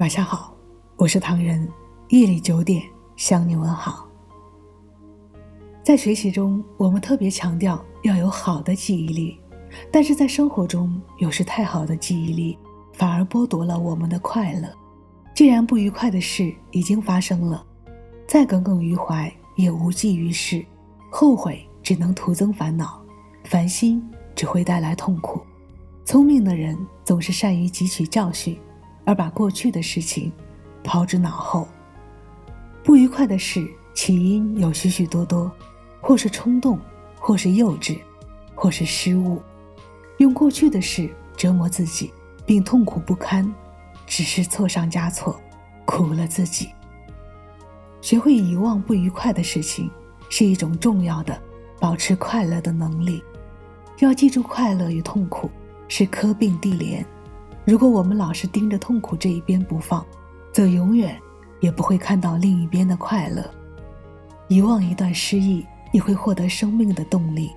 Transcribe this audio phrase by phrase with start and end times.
[0.00, 0.56] 晚上好，
[0.96, 1.68] 我是唐人。
[2.08, 2.82] 夜里九点
[3.16, 4.08] 向你问好。
[5.84, 9.38] 在学习中，我们特别强调要有好的记忆力，
[9.92, 12.58] 但是在生活中，有时太好的记忆力
[12.94, 14.72] 反而剥夺了我们的快乐。
[15.34, 17.62] 既然不愉快的事已经发生了，
[18.26, 20.64] 再耿耿于怀也无济于事，
[21.10, 23.04] 后悔只能徒增烦恼，
[23.44, 24.02] 烦心
[24.34, 25.42] 只会带来痛苦。
[26.06, 26.74] 聪明的人
[27.04, 28.58] 总是善于汲取教训。
[29.10, 30.30] 而把过去的事情
[30.84, 31.66] 抛之脑后。
[32.84, 35.50] 不愉快的事起因有许许多多，
[36.00, 36.78] 或是冲动，
[37.18, 37.98] 或是幼稚，
[38.54, 39.42] 或是失误。
[40.18, 42.12] 用过去的事折磨自己，
[42.46, 43.52] 并痛苦不堪，
[44.06, 45.40] 只是错上加错，
[45.84, 46.68] 苦了自己。
[48.00, 49.90] 学会遗忘不愉快的事情，
[50.28, 51.36] 是一种重要的
[51.80, 53.24] 保持快乐的能力。
[53.98, 55.50] 要记住，快乐与痛苦
[55.88, 57.04] 是科并蒂连。
[57.70, 60.04] 如果我们老是盯着痛苦这一边不放，
[60.52, 61.16] 则永远
[61.60, 63.48] 也不会看到另一边的快乐。
[64.48, 67.52] 遗忘一段失意，你会获得生命的动力。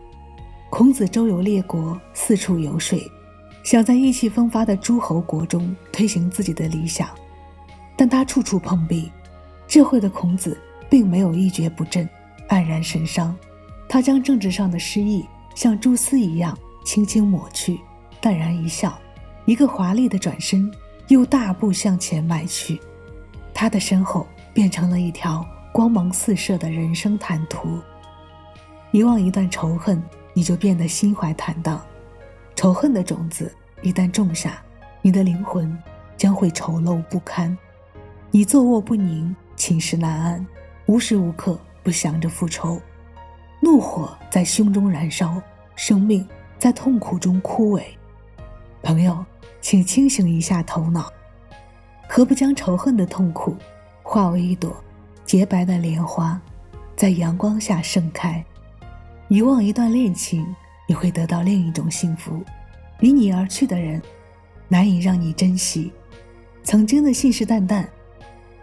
[0.70, 2.96] 孔子周游列国，四处游说，
[3.64, 7.10] 想在意气风发的诸侯国中推行自己的理想，
[7.98, 9.12] 但他处处碰壁。
[9.68, 10.56] 智慧的孔子
[10.92, 12.08] 并没有一蹶不振、
[12.50, 13.36] 黯然神伤，
[13.90, 16.56] 他将政治上的失意像蛛丝一样
[16.86, 17.80] 轻轻抹去，
[18.22, 18.96] 淡然一笑。
[19.46, 20.72] 一个华丽的转身，
[21.10, 22.80] 又大步向前迈去，
[23.54, 27.80] 他的身后变成了一条光芒四射的人生坦途。
[28.92, 30.02] 遗忘一段仇恨，
[30.34, 31.82] 你就变得心怀坦荡。
[32.56, 34.64] 仇恨的种子一旦种下，
[35.02, 35.78] 你的灵魂
[36.16, 37.58] 将会丑陋不堪。
[38.32, 40.48] 你坐卧不宁，寝食难安，
[40.86, 42.80] 无时无刻不想着复仇。
[43.60, 45.42] 怒火在胸中燃烧，
[45.76, 46.26] 生命
[46.58, 47.84] 在痛苦中枯萎。
[48.84, 49.26] 朋友。
[49.62, 51.10] 请清醒一下头脑，
[52.10, 53.56] 何不将仇恨的痛苦
[54.04, 54.76] 化为一朵
[55.24, 56.38] 洁白的莲花，
[56.98, 58.44] 在阳光下盛开？
[59.30, 60.46] 遗忘一段恋情，
[60.86, 62.44] 你会得到另一种幸福。
[63.00, 64.02] 离你而去的人，
[64.68, 65.94] 难以让你珍惜。
[66.62, 67.88] 曾经的信誓旦旦，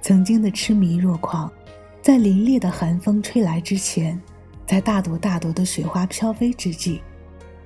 [0.03, 1.51] 曾经的痴迷若狂，
[2.03, 4.21] 在凛冽的寒风吹来之前，
[4.67, 7.01] 在大朵大朵的雪花飘飞之际，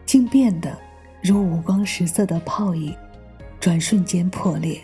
[0.06, 0.78] 竟变得
[1.24, 2.94] 如五光十色的泡影。
[3.60, 4.78] 转瞬间破裂，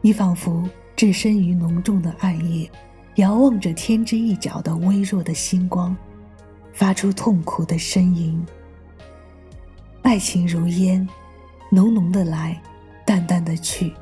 [0.00, 0.66] 你仿佛
[0.96, 2.70] 置身于浓重的暗夜，
[3.16, 5.94] 遥望着天之一角的微弱的星光，
[6.72, 8.42] 发出痛苦的呻吟。
[10.00, 11.06] 爱情如烟，
[11.70, 12.58] 浓浓的来，
[13.04, 13.92] 淡淡的去，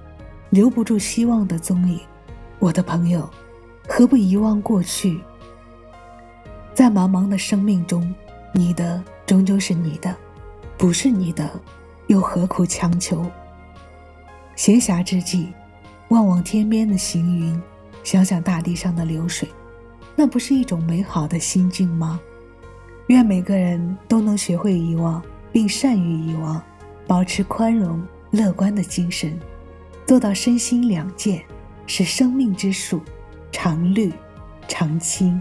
[0.50, 1.99] 留不住希望的踪影。
[2.61, 3.28] 我的朋友，
[3.89, 5.21] 何不遗忘过去？
[6.73, 8.15] 在茫茫的生命中，
[8.53, 10.15] 你的终究是你的，
[10.77, 11.49] 不是你的，
[12.09, 13.25] 又何苦强求？
[14.57, 15.53] 闲暇之际，
[16.09, 17.61] 望望天边的行云，
[18.03, 19.49] 想想大地上的流水，
[20.15, 22.21] 那不是一种美好的心境吗？
[23.09, 26.62] 愿每个人都能学会遗忘，并善于遗忘，
[27.06, 29.39] 保持宽容乐观的精神，
[30.06, 31.45] 做到身心两健，
[31.87, 33.01] 使生命之树
[33.51, 34.12] 常绿
[34.69, 35.41] 常青。